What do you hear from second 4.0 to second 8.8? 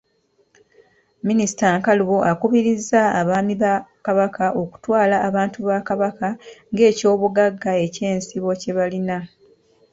Kabaka okutwala abantu Kabaka ng'ekyobugagga eky'ensibo kye